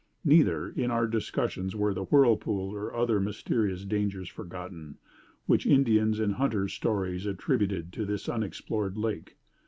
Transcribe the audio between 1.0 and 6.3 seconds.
discussions were the whirlpool and other mysterious dangers forgotten, which Indian